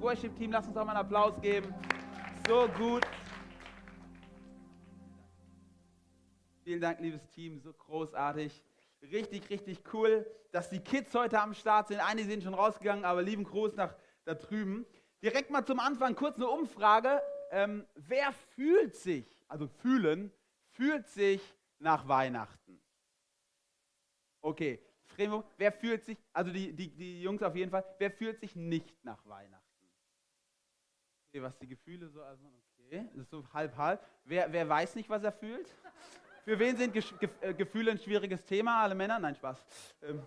[0.00, 1.74] Worship-Team, lass uns doch mal einen Applaus geben.
[2.48, 3.06] So gut.
[6.64, 8.62] Vielen Dank, liebes Team, so großartig.
[9.02, 12.00] Richtig, richtig cool, dass die Kids heute am Start sind.
[12.00, 13.94] Einige sind schon rausgegangen, aber lieben Gruß nach
[14.24, 14.86] da drüben.
[15.22, 17.20] Direkt mal zum Anfang kurz eine Umfrage.
[17.50, 20.32] Ähm, wer fühlt sich, also fühlen,
[20.72, 21.42] fühlt sich
[21.78, 22.80] nach Weihnachten?
[24.40, 28.40] Okay, Fremo, wer fühlt sich, also die, die, die Jungs auf jeden Fall, wer fühlt
[28.40, 29.69] sich nicht nach Weihnachten?
[31.32, 32.44] Okay, was die Gefühle so, also
[32.76, 34.04] okay, das ist so halb halb.
[34.24, 35.72] Wer, wer weiß nicht, was er fühlt?
[36.42, 38.82] Für wen sind Ge Ge äh, Gefühle ein schwieriges Thema?
[38.82, 39.20] Alle Männer?
[39.20, 39.64] Nein, Spaß.
[40.02, 40.26] Ähm.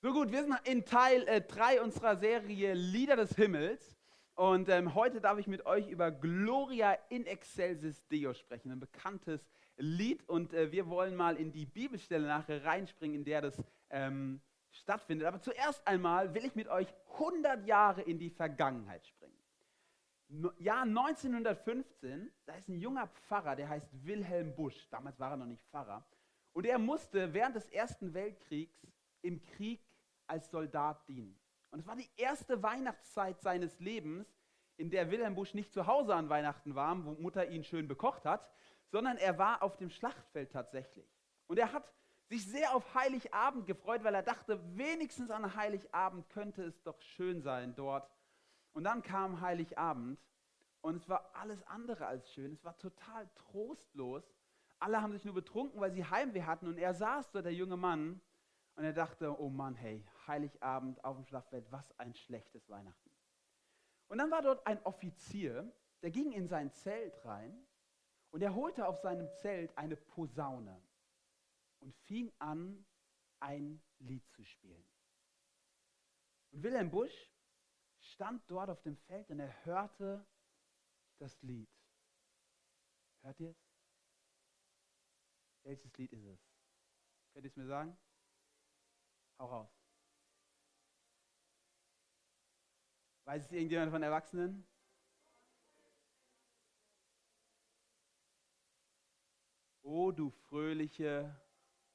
[0.00, 3.98] So gut, wir sind in Teil 3 äh, unserer Serie Lieder des Himmels.
[4.34, 9.46] Und ähm, heute darf ich mit euch über Gloria in Excelsis Deo sprechen, ein bekanntes
[9.76, 10.26] Lied.
[10.26, 14.40] Und äh, wir wollen mal in die Bibelstelle nachher reinspringen, in der das ähm,
[14.72, 15.26] stattfindet.
[15.26, 19.38] Aber zuerst einmal will ich mit euch 100 Jahre in die Vergangenheit springen.
[20.58, 24.88] Jahr 1915, da ist ein junger Pfarrer, der heißt Wilhelm Busch.
[24.90, 26.04] Damals war er noch nicht Pfarrer.
[26.54, 28.86] Und er musste während des Ersten Weltkriegs
[29.20, 29.80] im Krieg
[30.26, 31.38] als Soldat dienen.
[31.70, 34.26] Und es war die erste Weihnachtszeit seines Lebens,
[34.76, 38.24] in der Wilhelm Busch nicht zu Hause an Weihnachten war, wo Mutter ihn schön bekocht
[38.24, 38.50] hat,
[38.90, 41.06] sondern er war auf dem Schlachtfeld tatsächlich.
[41.46, 41.92] Und er hat
[42.32, 47.42] sich sehr auf Heiligabend gefreut, weil er dachte, wenigstens an Heiligabend könnte es doch schön
[47.42, 48.10] sein dort.
[48.72, 50.18] Und dann kam Heiligabend
[50.80, 52.54] und es war alles andere als schön.
[52.54, 54.24] Es war total trostlos.
[54.78, 56.68] Alle haben sich nur betrunken, weil sie Heimweh hatten.
[56.68, 58.20] Und er saß dort, der junge Mann,
[58.76, 63.10] und er dachte, oh Mann, hey, Heiligabend auf dem Schlachtfeld, was ein schlechtes Weihnachten.
[64.08, 65.70] Und dann war dort ein Offizier,
[66.00, 67.66] der ging in sein Zelt rein
[68.30, 70.82] und er holte auf seinem Zelt eine Posaune
[71.82, 72.86] und fing an,
[73.40, 74.88] ein Lied zu spielen.
[76.52, 77.30] Und Wilhelm Busch
[78.00, 80.24] stand dort auf dem Feld und er hörte
[81.18, 81.70] das Lied.
[83.22, 83.72] Hört ihr es?
[85.64, 86.40] Welches Lied ist es?
[87.32, 87.96] Könnt ihr es mir sagen?
[89.38, 89.70] Hau raus.
[93.24, 94.66] Weiß es irgendjemand von Erwachsenen?
[99.82, 101.41] O du fröhliche,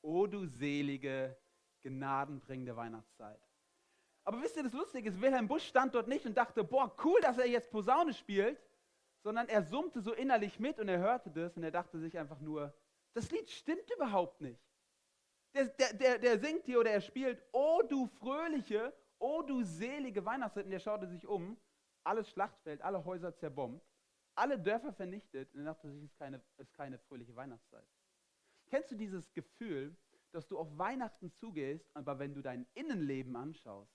[0.07, 1.37] o du selige,
[1.81, 3.41] gnadenbringende Weihnachtszeit.
[4.23, 7.19] Aber wisst ihr, das Lustige ist, Wilhelm Busch stand dort nicht und dachte, boah, cool,
[7.21, 8.57] dass er jetzt Posaune spielt,
[9.21, 12.39] sondern er summte so innerlich mit und er hörte das und er dachte sich einfach
[12.39, 12.73] nur,
[13.13, 14.61] das Lied stimmt überhaupt nicht.
[15.53, 20.23] Der, der, der, der singt hier oder er spielt, oh du fröhliche, oh du selige
[20.23, 20.65] Weihnachtszeit.
[20.65, 21.57] Und der schaute sich um,
[22.03, 23.85] alles Schlachtfeld, alle Häuser zerbombt,
[24.35, 25.53] alle Dörfer vernichtet.
[25.53, 27.87] Und er dachte sich, es ist keine, ist keine fröhliche Weihnachtszeit.
[28.67, 29.95] Kennst du dieses Gefühl,
[30.31, 33.91] dass du auf Weihnachten zugehst, aber wenn du dein Innenleben anschaust,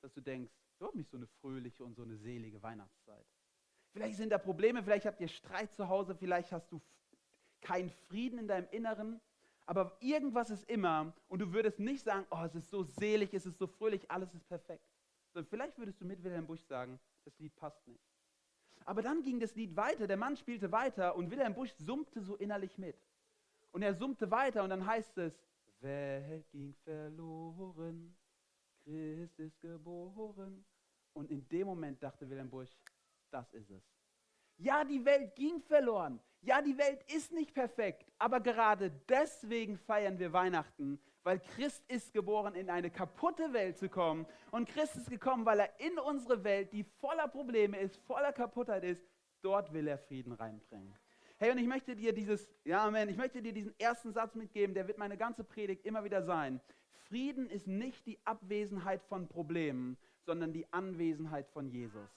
[0.00, 3.26] dass du denkst, du hast nicht so eine fröhliche und so eine selige Weihnachtszeit.
[3.92, 6.80] Vielleicht sind da Probleme, vielleicht habt ihr Streit zu Hause, vielleicht hast du
[7.60, 9.20] keinen Frieden in deinem Inneren.
[9.66, 13.46] Aber irgendwas ist immer und du würdest nicht sagen, oh, es ist so selig, es
[13.46, 14.84] ist so fröhlich, alles ist perfekt.
[15.32, 18.02] Sondern vielleicht würdest du mit Wilhelm Busch sagen, das Lied passt nicht.
[18.84, 22.36] Aber dann ging das Lied weiter, der Mann spielte weiter und Wilhelm Busch summte so
[22.36, 22.96] innerlich mit.
[23.72, 25.34] Und er summte weiter und dann heißt es,
[25.80, 28.14] Welt ging verloren,
[28.84, 30.64] Christ ist geboren.
[31.14, 32.70] Und in dem Moment dachte Wilhelm Busch,
[33.30, 33.82] das ist es.
[34.58, 36.20] Ja, die Welt ging verloren.
[36.42, 42.12] Ja, die Welt ist nicht perfekt, aber gerade deswegen feiern wir Weihnachten, weil Christ ist
[42.12, 44.26] geboren, in eine kaputte Welt zu kommen.
[44.50, 48.82] Und Christ ist gekommen, weil er in unsere Welt, die voller Probleme ist, voller Kaputtheit
[48.82, 49.04] ist,
[49.40, 50.96] dort will er Frieden reinbringen.
[51.42, 54.76] Hey, und ich möchte dir dieses, ja, Amen, ich möchte dir diesen ersten Satz mitgeben,
[54.76, 56.60] der wird meine ganze Predigt immer wieder sein.
[57.08, 62.08] Frieden ist nicht die Abwesenheit von Problemen, sondern die Anwesenheit von Jesus.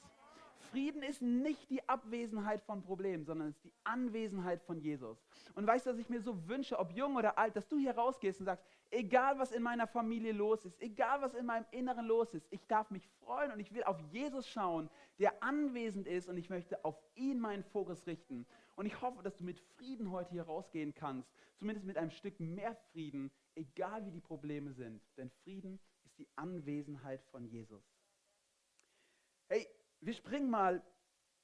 [0.69, 5.17] Frieden ist nicht die Abwesenheit von Problemen, sondern es ist die Anwesenheit von Jesus.
[5.55, 7.95] Und weißt du, was ich mir so wünsche, ob jung oder alt, dass du hier
[7.95, 12.05] rausgehst und sagst, egal was in meiner Familie los ist, egal was in meinem Inneren
[12.05, 16.29] los ist, ich darf mich freuen und ich will auf Jesus schauen, der anwesend ist
[16.29, 18.45] und ich möchte auf ihn meinen Fokus richten.
[18.75, 22.39] Und ich hoffe, dass du mit Frieden heute hier rausgehen kannst, zumindest mit einem Stück
[22.39, 25.01] mehr Frieden, egal wie die Probleme sind.
[25.17, 27.83] Denn Frieden ist die Anwesenheit von Jesus.
[29.47, 29.67] Hey,
[30.01, 30.83] wir springen mal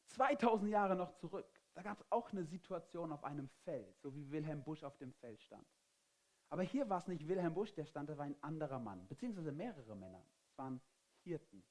[0.08, 1.48] 2000 Jahre noch zurück.
[1.74, 5.14] Da gab es auch eine Situation auf einem Feld, so wie Wilhelm Busch auf dem
[5.14, 5.66] Feld stand.
[6.50, 9.54] Aber hier war es nicht Wilhelm Busch, der stand, da war ein anderer Mann, beziehungsweise
[9.54, 10.26] mehrere Männer.
[10.50, 10.82] Es waren
[11.24, 11.64] Hirten.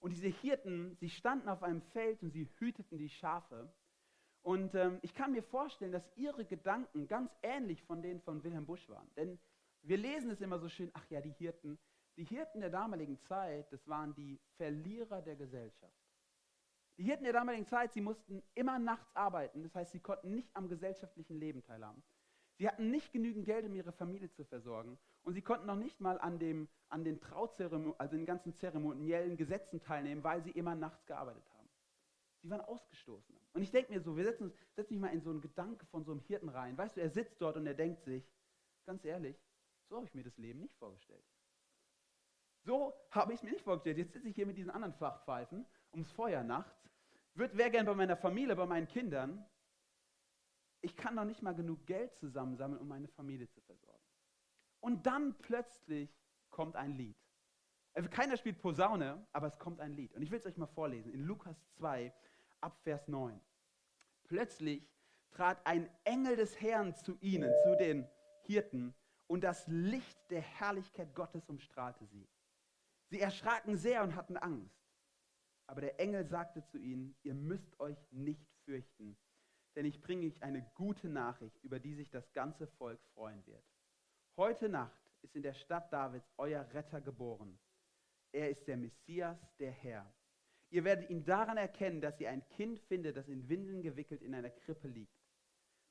[0.00, 3.72] Und diese Hirten, sie standen auf einem Feld und sie hüteten die Schafe.
[4.42, 8.66] Und ähm, ich kann mir vorstellen, dass ihre Gedanken ganz ähnlich von denen von Wilhelm
[8.66, 9.08] Busch waren.
[9.16, 9.38] Denn
[9.82, 11.78] wir lesen es immer so schön, ach ja, die Hirten,
[12.16, 15.94] Die Hirten der damaligen Zeit, das waren die Verlierer der Gesellschaft.
[16.98, 20.54] Die Hirten der damaligen Zeit, sie mussten immer nachts arbeiten, das heißt, sie konnten nicht
[20.54, 22.02] am gesellschaftlichen Leben teilhaben.
[22.58, 24.98] Sie hatten nicht genügend Geld, um ihre Familie zu versorgen.
[25.22, 29.36] Und sie konnten noch nicht mal an, dem, an den Trauzeremonien, also den ganzen zeremoniellen
[29.38, 31.59] Gesetzen teilnehmen, weil sie immer nachts gearbeitet haben.
[32.42, 33.36] Sie waren ausgestoßen.
[33.52, 36.04] Und ich denke mir so, wir setzen setz mich mal in so einen Gedanke von
[36.04, 36.76] so einem Hirten rein.
[36.78, 38.26] Weißt du, er sitzt dort und er denkt sich,
[38.86, 39.36] ganz ehrlich,
[39.88, 41.24] so habe ich mir das Leben nicht vorgestellt.
[42.64, 43.98] So habe ich es mir nicht vorgestellt.
[43.98, 46.88] Jetzt sitze ich hier mit diesen anderen Flachpfeifen ums Feuer nachts,
[47.34, 49.44] wäre gern bei meiner Familie, bei meinen Kindern.
[50.82, 54.04] Ich kann noch nicht mal genug Geld zusammensammeln, um meine Familie zu versorgen.
[54.80, 56.10] Und dann plötzlich
[56.48, 57.19] kommt ein Lied.
[57.94, 60.14] Also keiner spielt Posaune, aber es kommt ein Lied.
[60.14, 61.12] Und ich will es euch mal vorlesen.
[61.12, 62.12] In Lukas 2,
[62.60, 63.40] ab Vers 9.
[64.24, 64.88] Plötzlich
[65.30, 68.06] trat ein Engel des Herrn zu ihnen, zu den
[68.42, 68.94] Hirten,
[69.26, 72.28] und das Licht der Herrlichkeit Gottes umstrahlte sie.
[73.10, 74.74] Sie erschraken sehr und hatten Angst.
[75.68, 79.16] Aber der Engel sagte zu ihnen, ihr müsst euch nicht fürchten,
[79.76, 83.64] denn ich bringe euch eine gute Nachricht, über die sich das ganze Volk freuen wird.
[84.36, 87.56] Heute Nacht ist in der Stadt Davids euer Retter geboren.
[88.32, 90.12] Er ist der Messias, der Herr.
[90.70, 94.34] Ihr werdet ihn daran erkennen, dass ihr ein Kind findet, das in Windeln gewickelt in
[94.34, 95.18] einer Krippe liegt.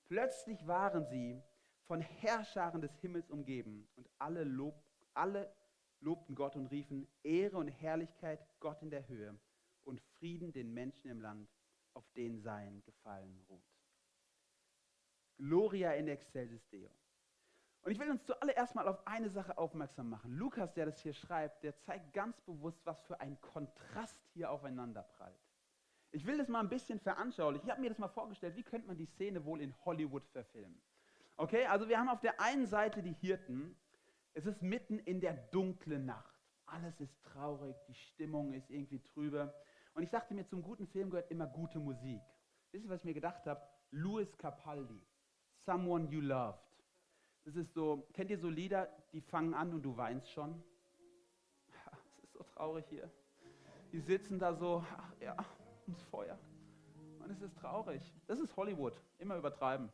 [0.07, 1.41] Plötzlich waren sie
[1.85, 4.81] von Herrscharen des Himmels umgeben und alle, lob,
[5.13, 5.53] alle
[5.99, 9.37] lobten Gott und riefen Ehre und Herrlichkeit Gott in der Höhe
[9.83, 11.49] und Frieden den Menschen im Land,
[11.93, 13.63] auf denen sein Gefallen ruht.
[15.37, 16.89] Gloria in excelsis Deo.
[17.81, 20.33] Und ich will uns zuallererst mal auf eine Sache aufmerksam machen.
[20.33, 25.03] Lukas, der das hier schreibt, der zeigt ganz bewusst, was für ein Kontrast hier aufeinander
[25.03, 25.39] prallt.
[26.11, 27.67] Ich will das mal ein bisschen veranschaulichen.
[27.67, 30.81] Ich habe mir das mal vorgestellt, wie könnte man die Szene wohl in Hollywood verfilmen?
[31.37, 33.77] Okay, also wir haben auf der einen Seite die Hirten.
[34.33, 36.35] Es ist mitten in der dunklen Nacht.
[36.65, 39.53] Alles ist traurig, die Stimmung ist irgendwie trübe.
[39.93, 42.21] Und ich dachte mir, zum guten Film gehört immer gute Musik.
[42.71, 43.61] Wisst ihr, was ich mir gedacht habe?
[43.91, 45.01] Louis Capaldi,
[45.65, 46.68] Someone You Loved.
[47.49, 50.61] Das ist so, kennt ihr so Lieder, die fangen an und du weinst schon?
[52.15, 53.09] Es ist so traurig hier.
[53.91, 55.35] Die sitzen da so, ach ja,
[55.87, 56.37] ums Feuer.
[57.17, 58.03] Und es ist traurig.
[58.27, 59.91] Das ist Hollywood, immer übertreiben.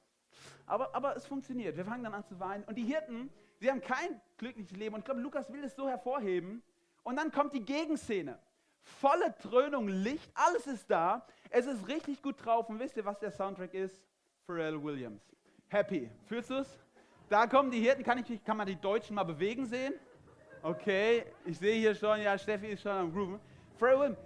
[0.65, 1.77] Aber, aber es funktioniert.
[1.77, 2.65] Wir fangen dann an zu weinen.
[2.65, 3.29] Und die Hirten,
[3.61, 4.95] sie haben kein glückliches Leben.
[4.95, 6.61] Und ich glaube, Lukas will es so hervorheben.
[7.03, 8.37] Und dann kommt die Gegenszene.
[8.81, 11.25] Volle Dröhnung, Licht, alles ist da.
[11.51, 12.67] Es ist richtig gut drauf.
[12.67, 14.03] Und wisst ihr, was der Soundtrack ist?
[14.45, 15.23] Pharrell Williams.
[15.69, 16.11] Happy.
[16.25, 16.84] Fühlst du es?
[17.29, 18.03] Da kommen die Hirten.
[18.03, 19.93] Kann, ich, kann man die Deutschen mal bewegen sehen?
[20.61, 23.39] Okay, ich sehe hier schon, ja, Steffi ist schon am Grooven.
[23.79, 24.17] Williams.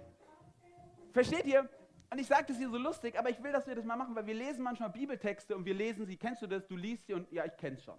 [1.12, 1.68] Versteht ihr?
[2.10, 4.14] Und ich sage das hier so lustig, aber ich will, dass wir das mal machen,
[4.14, 6.16] weil wir lesen manchmal Bibeltexte und wir lesen sie.
[6.16, 6.66] Kennst du das?
[6.66, 7.98] Du liest sie und ja, ich kenn's schon.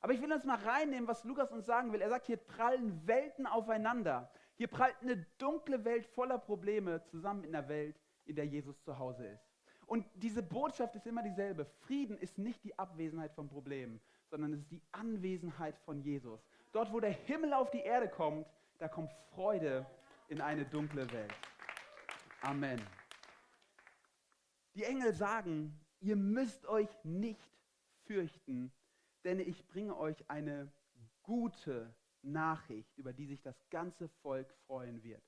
[0.00, 2.00] Aber ich will uns mal reinnehmen, was Lukas uns sagen will.
[2.00, 4.30] Er sagt, hier prallen Welten aufeinander.
[4.54, 8.98] Hier prallt eine dunkle Welt voller Probleme zusammen in einer Welt, in der Jesus zu
[8.98, 9.48] Hause ist.
[9.86, 11.64] Und diese Botschaft ist immer dieselbe.
[11.64, 16.40] Frieden ist nicht die Abwesenheit von Problemen, sondern es ist die Anwesenheit von Jesus.
[16.72, 18.46] Dort, wo der Himmel auf die Erde kommt,
[18.78, 19.86] da kommt Freude
[20.28, 21.34] in eine dunkle Welt.
[22.42, 22.80] Amen.
[24.74, 27.50] Die Engel sagen, ihr müsst euch nicht
[28.04, 28.72] fürchten,
[29.24, 30.72] denn ich bringe euch eine
[31.22, 35.22] gute Nachricht, über die sich das ganze Volk freuen wird.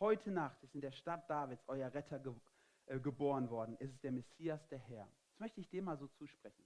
[0.00, 2.32] Heute Nacht ist in der Stadt Davids euer Retter ge
[2.86, 3.76] äh, geboren worden.
[3.80, 5.08] Es ist der Messias, der Herr.
[5.30, 6.64] Das möchte ich dir mal so zusprechen.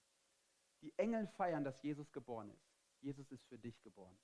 [0.83, 2.71] Die Engel feiern, dass Jesus geboren ist.
[3.01, 4.19] Jesus ist für dich geboren.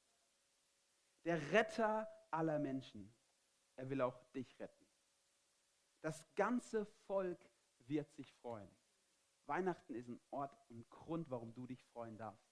[1.25, 3.13] Der Retter aller Menschen.
[3.77, 4.87] Er will auch dich retten.
[6.01, 7.39] Das ganze Volk
[7.87, 8.71] wird sich freuen.
[9.47, 12.49] Weihnachten ist ein Ort und Grund, warum du dich freuen darfst.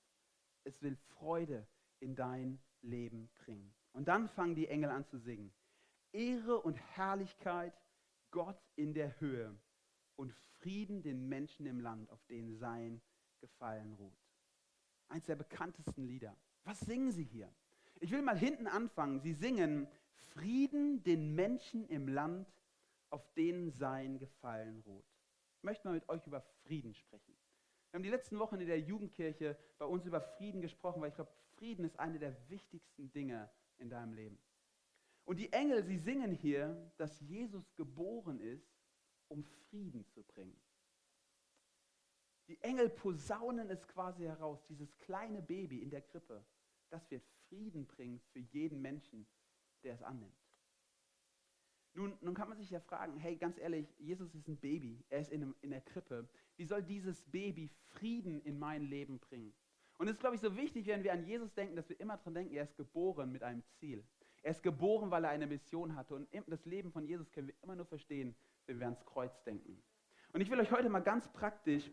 [0.65, 1.67] Es will Freude
[2.01, 3.75] in dein Leben bringen.
[3.93, 5.53] Und dann fangen die Engel an zu singen.
[6.13, 7.75] Ehre und Herrlichkeit
[8.31, 9.57] Gott in der Höhe
[10.17, 13.01] und Frieden den Menschen im Land, auf denen sein
[13.45, 14.17] Gefallen ruht.
[15.09, 16.35] Eins der bekanntesten Lieder.
[16.65, 17.53] Was singen sie hier?
[18.01, 19.21] Ich will mal hinten anfangen.
[19.21, 19.87] Sie singen
[20.33, 22.49] Frieden den Menschen im Land,
[23.11, 25.05] auf denen sein Gefallen ruht.
[25.59, 27.37] Ich möchte mal mit euch über Frieden sprechen.
[27.91, 31.15] Wir haben die letzten Wochen in der Jugendkirche bei uns über Frieden gesprochen, weil ich
[31.15, 34.39] glaube, Frieden ist eine der wichtigsten Dinge in deinem Leben.
[35.27, 38.75] Und die Engel, sie singen hier, dass Jesus geboren ist,
[39.29, 40.59] um Frieden zu bringen.
[42.49, 46.45] Die Engel posaunen es quasi heraus, dieses kleine Baby in der Krippe,
[46.91, 49.27] das wird Frieden bringen für jeden Menschen,
[49.83, 50.37] der es annimmt.
[51.95, 55.21] Nun, nun kann man sich ja fragen, hey, ganz ehrlich, Jesus ist ein Baby, er
[55.21, 56.29] ist in, einem, in der Krippe.
[56.57, 59.55] Wie soll dieses Baby Frieden in mein Leben bringen?
[59.97, 62.17] Und es ist, glaube ich, so wichtig, wenn wir an Jesus denken, dass wir immer
[62.17, 64.05] daran denken, er ist geboren mit einem Ziel.
[64.43, 66.17] Er ist geboren, weil er eine Mission hatte.
[66.17, 68.35] Und das Leben von Jesus können wir immer nur verstehen,
[68.67, 69.81] wenn wir ans Kreuz denken.
[70.33, 71.91] Und ich will euch heute mal ganz praktisch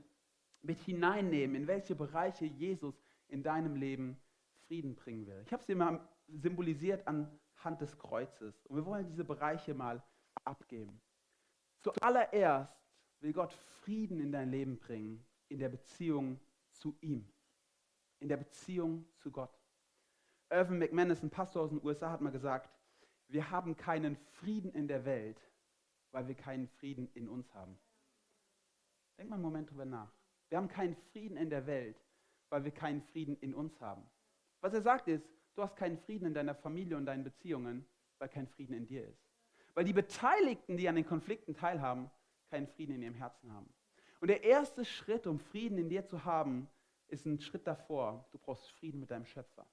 [0.61, 2.95] mit hineinnehmen, in welche Bereiche Jesus
[3.27, 4.19] in deinem Leben
[4.67, 5.43] Frieden bringen will.
[5.45, 8.65] Ich habe sie mal symbolisiert anhand des Kreuzes.
[8.67, 10.03] Und wir wollen diese Bereiche mal
[10.45, 11.01] abgeben.
[11.79, 12.73] Zuallererst
[13.19, 16.39] will Gott Frieden in dein Leben bringen, in der Beziehung
[16.71, 17.27] zu ihm,
[18.19, 19.59] in der Beziehung zu Gott.
[20.49, 22.69] Irvin McManus, ein Pastor aus den USA, hat mal gesagt,
[23.27, 25.41] wir haben keinen Frieden in der Welt,
[26.11, 27.79] weil wir keinen Frieden in uns haben.
[29.17, 30.11] Denk mal einen Moment drüber nach.
[30.51, 31.95] Wir haben keinen Frieden in der Welt,
[32.49, 34.03] weil wir keinen Frieden in uns haben.
[34.59, 37.85] Was er sagt ist, du hast keinen Frieden in deiner Familie und deinen Beziehungen,
[38.19, 39.23] weil kein Frieden in dir ist.
[39.75, 42.11] Weil die Beteiligten, die an den Konflikten teilhaben,
[42.49, 43.73] keinen Frieden in ihrem Herzen haben.
[44.19, 46.67] Und der erste Schritt, um Frieden in dir zu haben,
[47.07, 48.27] ist ein Schritt davor.
[48.33, 49.65] Du brauchst Frieden mit deinem Schöpfer.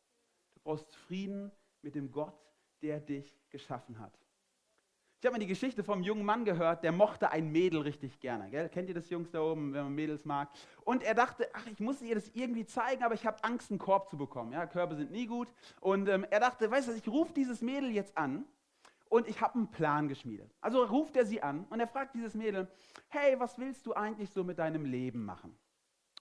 [0.55, 1.51] Du brauchst Frieden
[1.83, 2.39] mit dem Gott,
[2.83, 4.17] der dich geschaffen hat.
[5.21, 8.51] Ich habe mal die Geschichte vom jungen Mann gehört, der mochte ein Mädel richtig gerne.
[8.51, 8.69] Gell?
[8.69, 10.49] Kennt ihr das Jungs da oben, wenn man Mädels mag?
[10.85, 13.81] Und er dachte, ach, ich muss ihr das irgendwie zeigen, aber ich habe Angst, einen
[13.81, 14.53] Korb zu bekommen.
[14.53, 15.53] Ja, Körbe sind nie gut.
[15.81, 18.45] Und ähm, er dachte, weißt du, ich rufe dieses Mädel jetzt an
[19.09, 20.55] und ich habe einen Plan geschmiedet.
[20.61, 22.69] Also ruft er sie an und er fragt dieses Mädel,
[23.09, 25.59] hey, was willst du eigentlich so mit deinem Leben machen?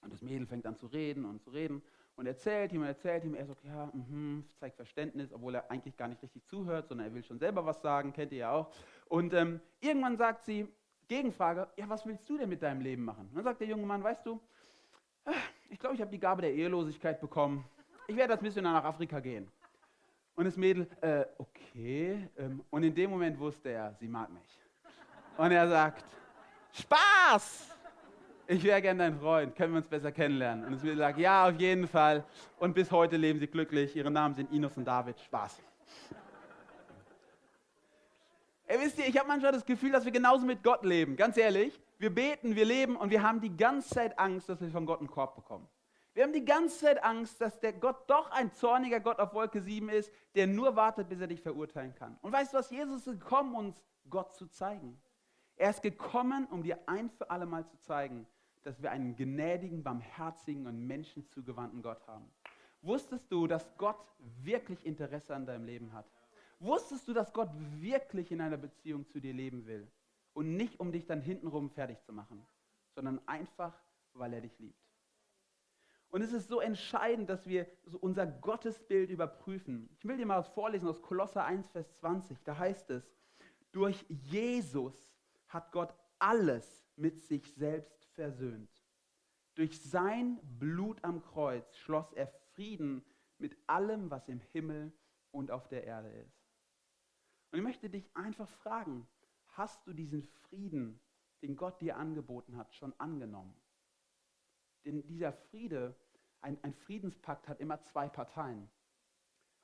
[0.01, 1.83] Und das Mädel fängt an zu reden und zu reden
[2.17, 3.35] und erzählt ihm und erzählt ihm.
[3.35, 7.13] Er sagt, ja, mh, zeigt Verständnis, obwohl er eigentlich gar nicht richtig zuhört, sondern er
[7.13, 8.71] will schon selber was sagen, kennt ihr ja auch.
[9.07, 10.67] Und ähm, irgendwann sagt sie,
[11.07, 13.27] Gegenfrage, ja, was willst du denn mit deinem Leben machen?
[13.29, 14.41] Und dann sagt der junge Mann, weißt du,
[15.25, 15.31] ah,
[15.69, 17.63] ich glaube, ich habe die Gabe der Ehelosigkeit bekommen.
[18.07, 19.49] Ich werde als Missionar nach Afrika gehen.
[20.35, 22.27] Und das Mädel, äh, okay.
[22.37, 24.59] Ähm, und in dem Moment wusste er, sie mag mich.
[25.37, 26.03] Und er sagt,
[26.73, 27.76] Spaß!
[28.47, 30.65] Ich wäre gern dein Freund, können wir uns besser kennenlernen?
[30.65, 32.23] Und es wird gesagt, ja, auf jeden Fall.
[32.59, 33.95] Und bis heute leben sie glücklich.
[33.95, 35.19] Ihre Namen sind Inos und David.
[35.19, 35.61] Spaß.
[38.65, 41.15] Ey, wisst ihr, ich habe manchmal das Gefühl, dass wir genauso mit Gott leben.
[41.15, 44.69] Ganz ehrlich, wir beten, wir leben und wir haben die ganze Zeit Angst, dass wir
[44.69, 45.67] von Gott einen Korb bekommen.
[46.13, 49.61] Wir haben die ganze Zeit Angst, dass der Gott doch ein zorniger Gott auf Wolke
[49.61, 52.17] 7 ist, der nur wartet, bis er dich verurteilen kann.
[52.21, 52.69] Und weißt du was?
[52.71, 54.99] Jesus ist gekommen, uns Gott zu zeigen.
[55.55, 58.27] Er ist gekommen, um dir ein für alle Mal zu zeigen,
[58.63, 62.29] dass wir einen gnädigen, barmherzigen und menschenzugewandten Gott haben.
[62.81, 63.99] Wusstest du, dass Gott
[64.41, 66.05] wirklich Interesse an deinem Leben hat?
[66.59, 67.49] Wusstest du, dass Gott
[67.79, 69.91] wirklich in einer Beziehung zu dir leben will?
[70.33, 72.45] Und nicht, um dich dann hintenrum fertig zu machen,
[72.93, 73.73] sondern einfach,
[74.13, 74.87] weil er dich liebt.
[76.09, 77.67] Und es ist so entscheidend, dass wir
[77.99, 79.89] unser Gottesbild überprüfen.
[79.91, 82.37] Ich will dir mal was vorlesen aus Kolosser 1, Vers 20.
[82.43, 83.03] Da heißt es,
[83.71, 85.11] durch Jesus
[85.47, 88.83] hat Gott alles mit sich selbst versöhnt.
[89.53, 93.05] Durch sein Blut am Kreuz schloss er Frieden
[93.37, 94.91] mit allem, was im Himmel
[95.31, 96.43] und auf der Erde ist.
[97.51, 99.07] Und ich möchte dich einfach fragen,
[99.49, 100.99] hast du diesen Frieden,
[101.43, 103.55] den Gott dir angeboten hat, schon angenommen?
[104.83, 105.95] Denn dieser Friede,
[106.41, 108.69] ein, ein Friedenspakt hat immer zwei Parteien.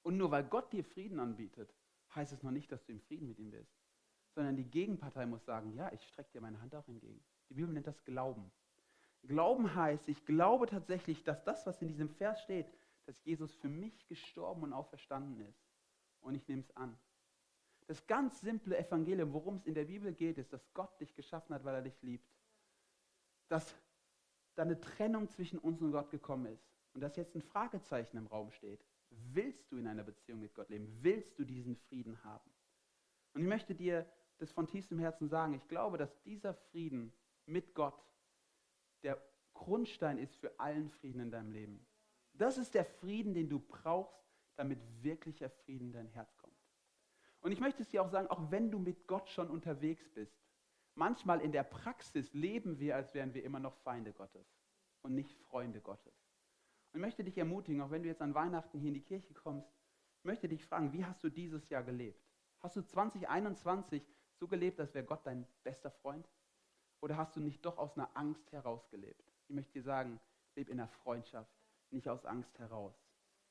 [0.03, 1.73] Und nur weil Gott dir Frieden anbietet,
[2.13, 3.75] heißt es noch nicht, dass du im Frieden mit ihm bist.
[4.35, 7.23] Sondern die Gegenpartei muss sagen, ja, ich strecke dir meine Hand auch entgegen.
[7.49, 8.51] Die Bibel nennt das Glauben.
[9.23, 12.67] Glauben heißt, ich glaube tatsächlich, dass das, was in diesem Vers steht,
[13.05, 15.63] dass Jesus für mich gestorben und auferstanden ist.
[16.21, 16.97] Und ich nehme es an.
[17.87, 21.53] Das ganz simple Evangelium, worum es in der Bibel geht, ist, dass Gott dich geschaffen
[21.53, 22.29] hat, weil er dich liebt.
[23.49, 23.75] Dass
[24.55, 26.65] da eine Trennung zwischen uns und Gott gekommen ist.
[26.93, 28.85] Und dass jetzt ein Fragezeichen im Raum steht.
[29.09, 30.87] Willst du in einer Beziehung mit Gott leben?
[31.01, 32.49] Willst du diesen Frieden haben?
[33.33, 34.05] Und ich möchte dir
[34.37, 35.53] das von tiefstem Herzen sagen.
[35.53, 37.13] Ich glaube, dass dieser Frieden
[37.45, 37.99] mit Gott
[39.03, 39.21] der
[39.53, 41.85] Grundstein ist für allen Frieden in deinem Leben.
[42.33, 44.23] Das ist der Frieden, den du brauchst,
[44.55, 46.53] damit wirklicher Frieden in dein Herz kommt.
[47.41, 50.41] Und ich möchte es dir auch sagen, auch wenn du mit Gott schon unterwegs bist,
[50.95, 54.47] manchmal in der Praxis leben wir, als wären wir immer noch Feinde Gottes
[55.01, 56.13] und nicht Freunde Gottes.
[56.91, 59.33] Und ich möchte dich ermutigen, auch wenn du jetzt an Weihnachten hier in die Kirche
[59.33, 59.67] kommst,
[60.23, 62.23] möchte dich fragen, wie hast du dieses Jahr gelebt?
[62.59, 64.07] Hast du 2021
[64.39, 66.29] so gelebt, als wäre Gott dein bester Freund?
[67.03, 69.29] Oder hast du nicht doch aus einer Angst heraus gelebt?
[69.49, 70.21] Ich möchte dir sagen,
[70.55, 71.53] lebe in der Freundschaft,
[71.89, 72.95] nicht aus Angst heraus.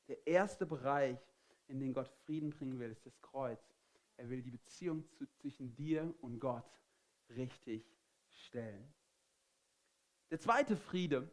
[0.08, 1.18] Der erste Bereich,
[1.66, 3.60] in den Gott Frieden bringen will, ist das Kreuz.
[4.16, 6.64] Er will die Beziehung zu, zwischen dir und Gott
[7.28, 7.84] richtig
[8.30, 8.90] stellen.
[10.30, 11.30] Der zweite Friede,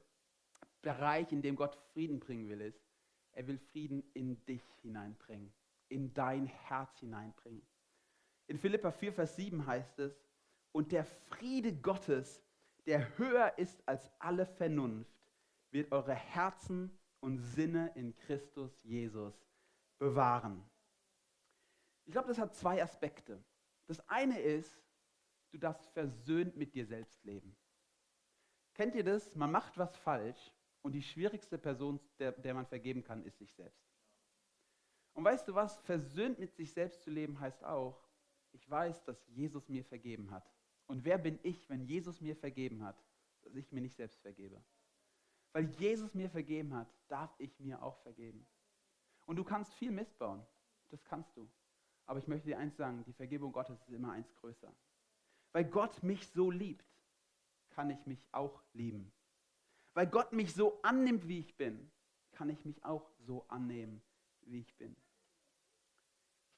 [0.81, 2.83] Bereich, in dem Gott Frieden bringen will, ist,
[3.31, 5.53] er will Frieden in dich hineinbringen,
[5.87, 7.65] in dein Herz hineinbringen.
[8.47, 10.28] In Philippa 4, Vers 7 heißt es,
[10.71, 12.43] und der Friede Gottes,
[12.85, 15.11] der höher ist als alle Vernunft,
[15.71, 19.35] wird eure Herzen und Sinne in Christus Jesus
[19.97, 20.63] bewahren.
[22.05, 23.43] Ich glaube, das hat zwei Aspekte.
[23.87, 24.81] Das eine ist,
[25.51, 27.55] du darfst versöhnt mit dir selbst leben.
[28.73, 29.35] Kennt ihr das?
[29.35, 33.53] Man macht was falsch und die schwierigste Person, der, der man vergeben kann, ist sich
[33.53, 33.89] selbst.
[35.13, 35.77] Und weißt du was?
[35.79, 38.07] Versöhnt mit sich selbst zu leben heißt auch,
[38.51, 40.49] ich weiß, dass Jesus mir vergeben hat.
[40.89, 42.99] Und wer bin ich, wenn Jesus mir vergeben hat,
[43.43, 44.59] dass ich mir nicht selbst vergebe?
[45.51, 48.43] Weil Jesus mir vergeben hat, darf ich mir auch vergeben.
[49.27, 50.43] Und du kannst viel Mist bauen.
[50.89, 51.47] Das kannst du.
[52.07, 54.73] Aber ich möchte dir eins sagen, die Vergebung Gottes ist immer eins größer.
[55.51, 56.91] Weil Gott mich so liebt,
[57.69, 59.11] kann ich mich auch lieben.
[59.93, 61.91] Weil Gott mich so annimmt, wie ich bin,
[62.31, 64.01] kann ich mich auch so annehmen,
[64.41, 64.95] wie ich bin.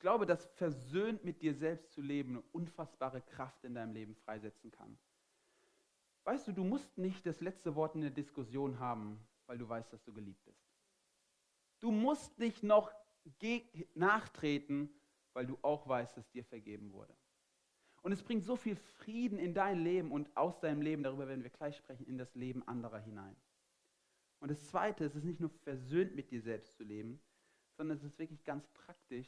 [0.01, 4.15] Ich glaube, dass versöhnt mit dir selbst zu leben eine unfassbare Kraft in deinem Leben
[4.15, 4.98] freisetzen kann.
[6.24, 9.93] Weißt du, du musst nicht das letzte Wort in der Diskussion haben, weil du weißt,
[9.93, 10.65] dass du geliebt bist.
[11.81, 12.91] Du musst nicht noch
[13.93, 14.89] nachtreten,
[15.34, 17.15] weil du auch weißt, dass dir vergeben wurde.
[18.01, 21.43] Und es bringt so viel Frieden in dein Leben und aus deinem Leben, darüber werden
[21.43, 23.36] wir gleich sprechen, in das Leben anderer hinein.
[24.39, 27.22] Und das Zweite, es ist nicht nur versöhnt mit dir selbst zu leben,
[27.77, 29.27] sondern es ist wirklich ganz praktisch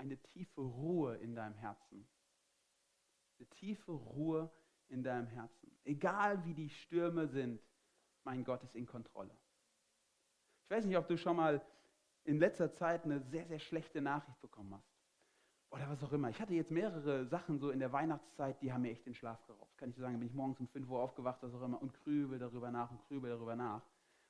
[0.00, 2.08] eine tiefe Ruhe in deinem Herzen.
[3.38, 4.50] Eine tiefe Ruhe
[4.88, 5.78] in deinem Herzen.
[5.84, 7.60] Egal wie die Stürme sind,
[8.24, 9.36] mein Gott ist in Kontrolle.
[10.64, 11.62] Ich weiß nicht, ob du schon mal
[12.24, 14.90] in letzter Zeit eine sehr, sehr schlechte Nachricht bekommen hast.
[15.70, 16.30] Oder was auch immer.
[16.30, 19.44] Ich hatte jetzt mehrere Sachen so in der Weihnachtszeit, die haben mir echt den Schlaf
[19.46, 19.76] geraubt.
[19.76, 22.38] Kann ich sagen, bin ich morgens um 5 Uhr aufgewacht, was auch immer, und grübel
[22.38, 23.82] darüber nach und grübel darüber nach.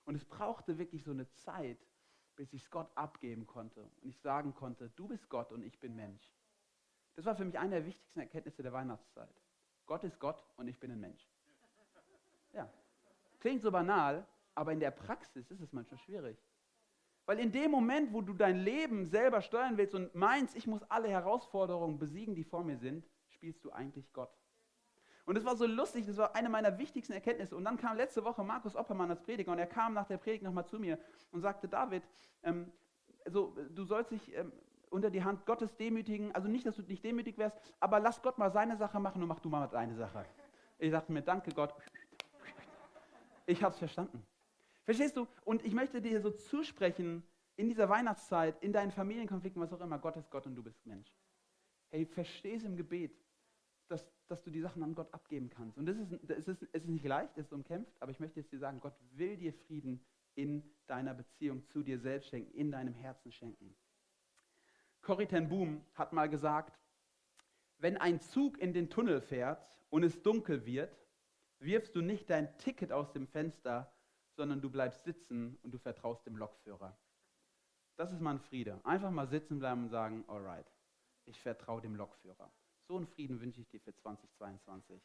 [0.05, 1.79] Und es brauchte wirklich so eine Zeit,
[2.41, 5.79] bis ich es Gott abgeben konnte und ich sagen konnte, du bist Gott und ich
[5.79, 6.33] bin Mensch.
[7.15, 9.29] Das war für mich eine der wichtigsten Erkenntnisse der Weihnachtszeit.
[9.85, 11.29] Gott ist Gott und ich bin ein Mensch.
[12.55, 12.67] Ja.
[13.41, 16.39] Klingt so banal, aber in der Praxis ist es manchmal schwierig.
[17.27, 20.83] Weil in dem Moment, wo du dein Leben selber steuern willst und meinst, ich muss
[20.85, 24.35] alle Herausforderungen besiegen, die vor mir sind, spielst du eigentlich Gott.
[25.31, 27.55] Und das war so lustig, das war eine meiner wichtigsten Erkenntnisse.
[27.55, 30.43] Und dann kam letzte Woche Markus Oppermann als Prediger und er kam nach der Predigt
[30.43, 30.99] nochmal zu mir
[31.31, 32.03] und sagte, David,
[32.43, 32.73] ähm,
[33.25, 34.51] also, du sollst dich ähm,
[34.91, 38.39] unter die Hand Gottes demütigen, also nicht, dass du nicht demütig wärst, aber lass Gott
[38.39, 40.27] mal seine Sache machen und mach du mal deine Sache.
[40.81, 41.77] Ich sagte mir, danke Gott.
[43.47, 44.27] Ich habe es verstanden.
[44.85, 45.29] Verstehst du?
[45.45, 47.23] Und ich möchte dir so zusprechen,
[47.55, 50.85] in dieser Weihnachtszeit, in deinen Familienkonflikten, was auch immer, Gott ist Gott und du bist
[50.87, 51.15] Mensch.
[51.91, 53.17] Hey, versteh es im Gebet,
[53.91, 55.77] dass, dass du die Sachen an Gott abgeben kannst.
[55.77, 58.41] Und das ist, das ist, es ist nicht leicht, es ist umkämpft, aber ich möchte
[58.41, 62.71] jetzt dir sagen, Gott will dir Frieden in deiner Beziehung zu dir selbst schenken, in
[62.71, 63.75] deinem Herzen schenken.
[65.03, 66.79] Corrie ten Boom hat mal gesagt,
[67.79, 70.97] wenn ein Zug in den Tunnel fährt und es dunkel wird,
[71.59, 73.93] wirfst du nicht dein Ticket aus dem Fenster,
[74.37, 76.97] sondern du bleibst sitzen und du vertraust dem Lokführer.
[77.97, 78.81] Das ist mal ein Friede.
[78.85, 80.71] Einfach mal sitzen bleiben und sagen, alright,
[81.25, 82.51] ich vertraue dem Lokführer.
[82.91, 85.01] So einen Frieden wünsche ich dir für 2022.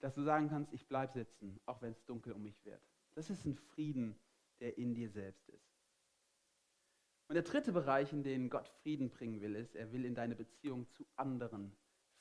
[0.00, 2.82] Dass du sagen kannst, ich bleibe sitzen, auch wenn es dunkel um mich wird.
[3.14, 4.18] Das ist ein Frieden,
[4.58, 5.70] der in dir selbst ist.
[7.28, 10.34] Und der dritte Bereich, in den Gott Frieden bringen will, ist, er will in deine
[10.34, 11.72] Beziehung zu anderen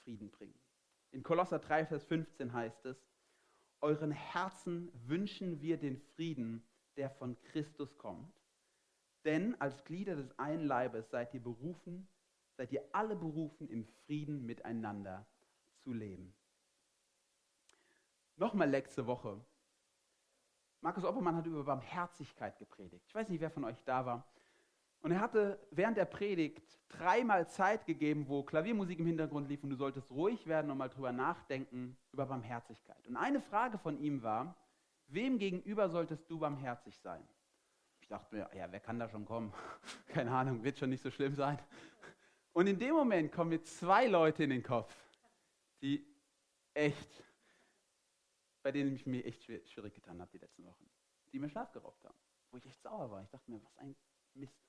[0.03, 0.61] Frieden bringen.
[1.09, 3.03] In Kolosser 3, Vers 15 heißt es,
[3.79, 6.63] euren Herzen wünschen wir den Frieden,
[6.95, 8.39] der von Christus kommt.
[9.25, 12.07] Denn als Glieder des einen Leibes seid ihr berufen,
[12.57, 15.25] seid ihr alle berufen, im Frieden miteinander
[15.77, 16.33] zu leben.
[18.37, 19.39] Nochmal letzte Woche.
[20.81, 23.05] Markus Oppermann hat über Barmherzigkeit gepredigt.
[23.07, 24.27] Ich weiß nicht, wer von euch da war.
[25.01, 29.71] Und er hatte während der Predigt dreimal Zeit gegeben, wo Klaviermusik im Hintergrund lief und
[29.71, 33.07] du solltest ruhig werden und mal drüber nachdenken über Barmherzigkeit.
[33.07, 34.55] Und eine Frage von ihm war,
[35.07, 37.21] wem gegenüber solltest du barmherzig sein?
[38.01, 39.53] Ich dachte mir, ja, wer kann da schon kommen?
[40.07, 41.57] Keine Ahnung, wird schon nicht so schlimm sein.
[42.53, 44.93] Und in dem Moment kommen mir zwei Leute in den Kopf,
[45.81, 46.05] die
[46.73, 47.23] echt,
[48.61, 50.89] bei denen ich mir echt schwierig getan habe die letzten Wochen,
[51.31, 52.17] die mir Schlaf geraubt haben,
[52.51, 53.23] wo ich echt sauer war.
[53.23, 53.95] Ich dachte mir, was ein
[54.33, 54.59] Mist.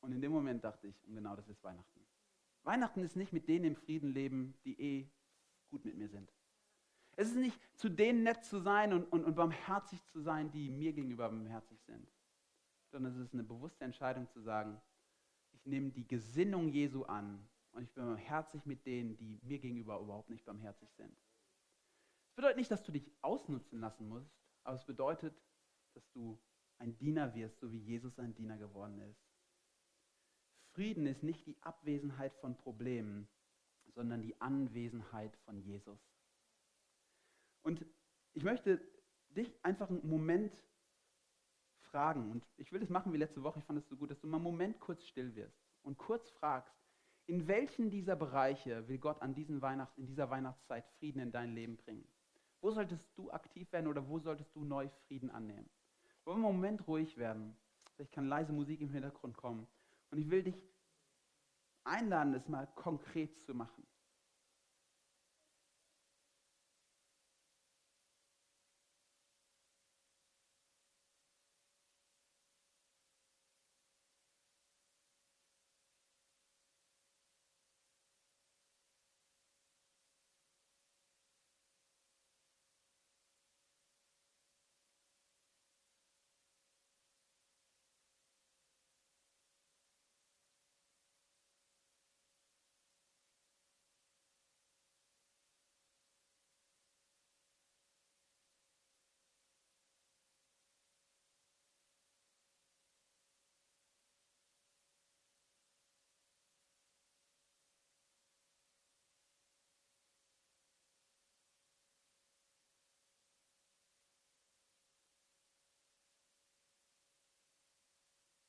[0.00, 2.06] Und in dem Moment dachte ich, und genau das ist Weihnachten.
[2.62, 5.10] Weihnachten ist nicht mit denen im Frieden leben, die eh
[5.70, 6.30] gut mit mir sind.
[7.16, 10.68] Es ist nicht zu denen nett zu sein und, und, und barmherzig zu sein, die
[10.70, 12.10] mir gegenüber barmherzig sind,
[12.90, 14.80] sondern es ist eine bewusste Entscheidung zu sagen,
[15.64, 20.30] nehme die Gesinnung Jesu an und ich bin barmherzig mit denen, die mir gegenüber überhaupt
[20.30, 21.16] nicht barmherzig sind.
[22.28, 24.30] Es bedeutet nicht, dass du dich ausnutzen lassen musst,
[24.62, 25.34] aber es bedeutet,
[25.94, 26.40] dass du
[26.78, 29.24] ein Diener wirst, so wie Jesus ein Diener geworden ist.
[30.72, 33.28] Frieden ist nicht die Abwesenheit von Problemen,
[33.94, 36.00] sondern die Anwesenheit von Jesus.
[37.62, 37.86] Und
[38.32, 38.80] ich möchte
[39.30, 40.52] dich einfach einen Moment
[41.94, 44.20] fragen, und ich will das machen wie letzte Woche, ich fand es so gut, dass
[44.20, 46.74] du mal einen Moment kurz still wirst und kurz fragst,
[47.26, 51.54] In welchen dieser Bereiche will Gott an diesen Weihnachts-, in dieser Weihnachtszeit Frieden in dein
[51.54, 52.06] Leben bringen?
[52.60, 55.70] Wo solltest du aktiv werden oder wo solltest du neu Frieden annehmen?
[56.24, 57.56] Wollen wir einen Moment ruhig werden?
[57.94, 59.66] Vielleicht kann leise Musik im Hintergrund kommen.
[60.10, 60.60] Und ich will dich
[61.84, 63.86] einladen, es mal konkret zu machen.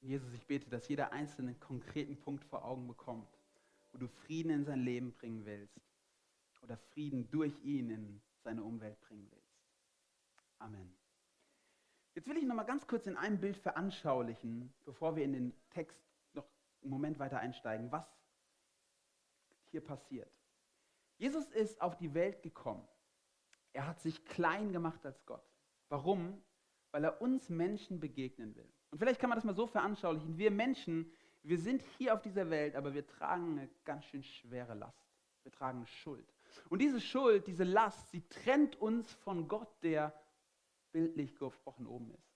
[0.05, 3.27] Jesus, ich bete, dass jeder Einzelne einen konkreten Punkt vor Augen bekommt,
[3.91, 5.81] wo du Frieden in sein Leben bringen willst
[6.61, 9.59] oder Frieden durch ihn in seine Umwelt bringen willst.
[10.59, 10.95] Amen.
[12.13, 15.53] Jetzt will ich noch mal ganz kurz in einem Bild veranschaulichen, bevor wir in den
[15.71, 15.99] Text
[16.33, 16.45] noch
[16.83, 18.05] einen Moment weiter einsteigen, was
[19.71, 20.31] hier passiert.
[21.17, 22.87] Jesus ist auf die Welt gekommen.
[23.73, 25.43] Er hat sich klein gemacht als Gott.
[25.89, 26.43] Warum?
[26.91, 28.71] Weil er uns Menschen begegnen will.
[28.91, 30.37] Und vielleicht kann man das mal so veranschaulichen.
[30.37, 31.11] Wir Menschen,
[31.43, 35.05] wir sind hier auf dieser Welt, aber wir tragen eine ganz schön schwere Last.
[35.43, 36.33] Wir tragen Schuld.
[36.69, 40.13] Und diese Schuld, diese Last, sie trennt uns von Gott, der
[40.91, 42.35] bildlich gesprochen oben ist.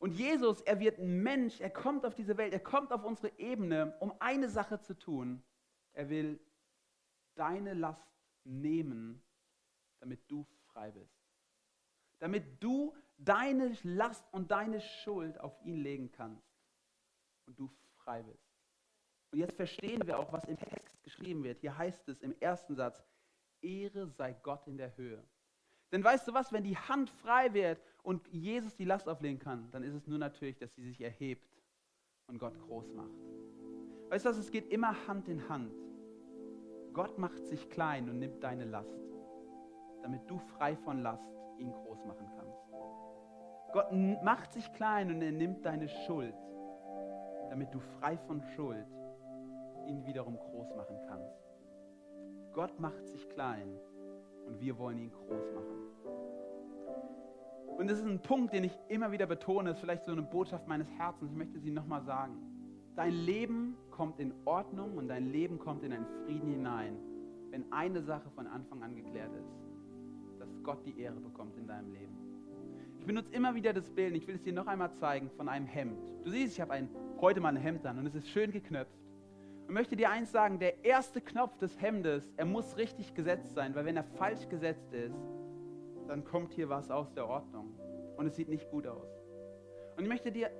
[0.00, 3.38] Und Jesus, er wird ein Mensch, er kommt auf diese Welt, er kommt auf unsere
[3.38, 5.44] Ebene, um eine Sache zu tun.
[5.92, 6.40] Er will
[7.36, 8.10] deine Last
[8.42, 9.22] nehmen,
[10.00, 11.21] damit du frei bist.
[12.22, 16.46] Damit du deine Last und deine Schuld auf ihn legen kannst
[17.46, 18.46] und du frei bist.
[19.32, 21.58] Und jetzt verstehen wir auch, was im Text geschrieben wird.
[21.58, 23.02] Hier heißt es im ersten Satz,
[23.60, 25.20] Ehre sei Gott in der Höhe.
[25.90, 29.68] Denn weißt du was, wenn die Hand frei wird und Jesus die Last auflegen kann,
[29.72, 31.60] dann ist es nur natürlich, dass sie sich erhebt
[32.28, 33.10] und Gott groß macht.
[34.10, 35.74] Weißt du was, es geht immer Hand in Hand.
[36.92, 39.02] Gott macht sich klein und nimmt deine Last,
[40.02, 42.58] damit du frei von Last ihn groß machen kannst.
[43.72, 46.34] Gott macht sich klein und er nimmt deine Schuld,
[47.48, 48.86] damit du frei von Schuld
[49.86, 51.42] ihn wiederum groß machen kannst.
[52.52, 53.78] Gott macht sich klein
[54.46, 55.92] und wir wollen ihn groß machen.
[57.78, 60.22] Und das ist ein Punkt, den ich immer wieder betone, das ist vielleicht so eine
[60.22, 61.30] Botschaft meines Herzens.
[61.30, 62.36] Ich möchte sie nochmal sagen.
[62.94, 66.98] Dein Leben kommt in Ordnung und dein Leben kommt in einen Frieden hinein,
[67.50, 69.48] wenn eine Sache von Anfang an geklärt ist,
[70.42, 72.18] dass Gott die Ehre bekommt in deinem Leben.
[72.98, 75.66] Ich benutze immer wieder das Bild, ich will es dir noch einmal zeigen, von einem
[75.66, 75.98] Hemd.
[76.24, 76.88] Du siehst, ich habe ein,
[77.20, 78.98] heute mal ein Hemd an und es ist schön geknöpft.
[79.68, 83.74] Und möchte dir eins sagen, der erste Knopf des Hemdes, er muss richtig gesetzt sein,
[83.74, 85.14] weil wenn er falsch gesetzt ist,
[86.08, 87.72] dann kommt hier was aus der Ordnung
[88.16, 89.08] und es sieht nicht gut aus.
[89.96, 90.50] Und ich möchte dir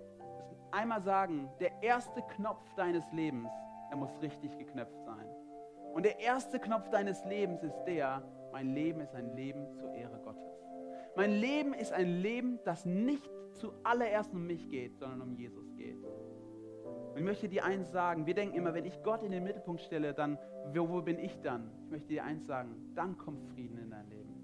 [0.71, 3.51] einmal sagen, der erste Knopf deines Lebens,
[3.91, 5.27] er muss richtig geknöpft sein.
[5.93, 10.21] Und der erste Knopf deines Lebens ist der, mein Leben ist ein Leben zur Ehre
[10.25, 10.53] Gottes.
[11.17, 15.99] Mein Leben ist ein Leben, das nicht zuallererst um mich geht, sondern um Jesus geht.
[17.13, 19.83] Und ich möchte dir eins sagen, wir denken immer, wenn ich Gott in den Mittelpunkt
[19.83, 20.39] stelle, dann,
[20.75, 21.71] wo, wo bin ich dann?
[21.85, 24.35] Ich möchte dir eins sagen, dann kommt Frieden in dein Leben.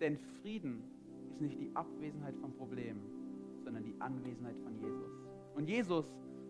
[0.00, 0.82] Denn Frieden
[1.30, 3.06] ist nicht die Abwesenheit von Problemen,
[3.62, 5.10] sondern die Anwesenheit von Jesus.
[5.54, 6.04] Und Jesus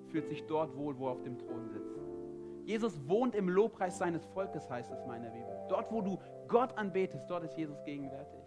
[0.09, 1.95] fühlt sich dort wohl, wo er auf dem Thron sitzt.
[2.65, 5.55] Jesus wohnt im Lobpreis seines Volkes, heißt es in meiner Bibel.
[5.69, 8.41] Dort, wo du Gott anbetest, dort ist Jesus gegenwärtig.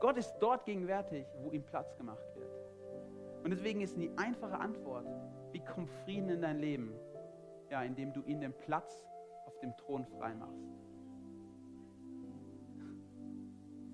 [0.00, 2.50] Gott ist dort gegenwärtig, wo ihm Platz gemacht wird.
[3.44, 5.06] Und deswegen ist die einfache Antwort,
[5.52, 6.92] wie kommt Frieden in dein Leben?
[7.70, 9.06] Ja, indem du ihm den Platz
[9.46, 10.66] auf dem Thron frei machst.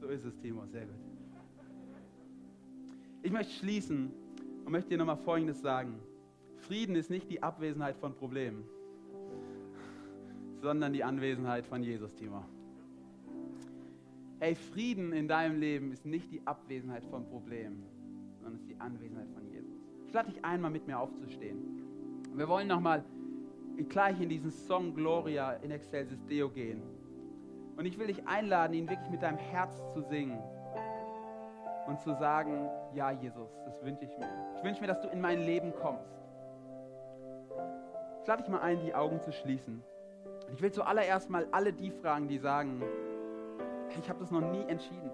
[0.00, 0.96] So ist es, Timo, sehr gut.
[3.22, 4.12] Ich möchte schließen
[4.64, 6.00] und möchte dir nochmal Folgendes sagen.
[6.56, 8.64] Frieden ist nicht die Abwesenheit von Problemen,
[10.60, 12.44] sondern die Anwesenheit von Jesus, Timo.
[14.42, 17.86] Hey, Frieden in deinem Leben ist nicht die Abwesenheit von Problemen,
[18.40, 19.70] sondern ist die Anwesenheit von Jesus.
[20.08, 21.80] Ich lade dich einmal mit mir aufzustehen.
[22.34, 23.04] Wir wollen nochmal
[23.88, 26.82] gleich in diesen Song Gloria in Excelsis Deo gehen.
[27.76, 30.40] Und ich will dich einladen, ihn wirklich mit deinem Herz zu singen
[31.86, 34.28] und zu sagen, ja Jesus, das wünsche ich mir.
[34.56, 36.18] Ich wünsche mir, dass du in mein Leben kommst.
[38.22, 39.84] Ich lade dich mal ein, die Augen zu schließen.
[40.52, 42.82] Ich will zuallererst mal alle die fragen, die sagen,
[43.98, 45.10] ich habe das noch nie entschieden.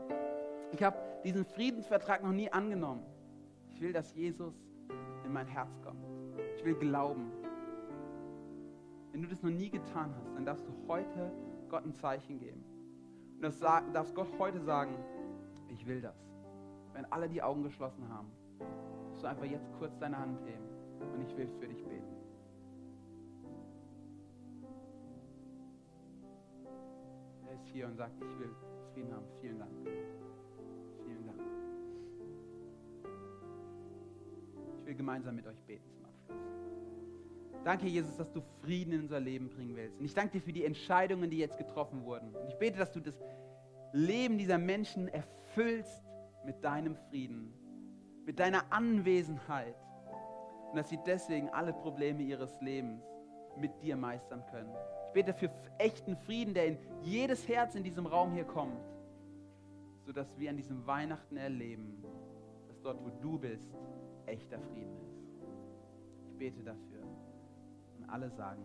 [0.72, 3.02] Ich habe diesen Friedensvertrag noch nie angenommen.
[3.72, 4.54] Ich will, dass Jesus
[5.24, 6.04] in mein Herz kommt.
[6.56, 7.30] Ich will glauben.
[9.12, 11.32] Wenn du das noch nie getan hast, dann darfst du heute
[11.68, 12.64] Gott ein Zeichen geben.
[13.36, 14.94] Und das darfst Gott heute sagen,
[15.68, 16.16] ich will das.
[16.92, 18.30] Wenn alle die Augen geschlossen haben,
[19.08, 20.68] darfst du einfach jetzt kurz deine Hand heben
[21.14, 21.84] und ich will für dich
[27.58, 28.54] ist hier und sagt, ich will
[28.92, 29.26] Frieden haben.
[29.40, 29.70] Vielen Dank.
[31.04, 31.40] Vielen Dank.
[34.80, 36.38] Ich will gemeinsam mit euch beten zum Abschluss.
[37.64, 39.98] Danke, Jesus, dass du Frieden in unser Leben bringen willst.
[39.98, 42.34] Und ich danke dir für die Entscheidungen, die jetzt getroffen wurden.
[42.34, 43.14] Und ich bete, dass du das
[43.92, 46.02] Leben dieser Menschen erfüllst
[46.44, 47.52] mit deinem Frieden,
[48.24, 49.76] mit deiner Anwesenheit.
[50.70, 53.02] Und dass sie deswegen alle Probleme ihres Lebens
[53.56, 54.74] mit dir meistern können.
[55.08, 58.84] Ich bete für echten Frieden, der in jedes Herz in diesem Raum hier kommt,
[60.04, 62.04] sodass wir an diesem Weihnachten erleben,
[62.68, 63.74] dass dort, wo du bist,
[64.26, 65.18] echter Frieden ist.
[66.26, 67.02] Ich bete dafür.
[67.96, 68.62] Und alle sagen,